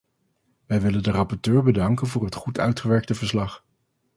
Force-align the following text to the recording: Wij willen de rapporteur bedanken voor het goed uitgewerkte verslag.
Wij 0.65 0.81
willen 0.81 1.03
de 1.03 1.11
rapporteur 1.11 1.63
bedanken 1.63 2.07
voor 2.07 2.25
het 2.25 2.35
goed 2.35 2.59
uitgewerkte 2.59 3.15
verslag. 3.15 3.63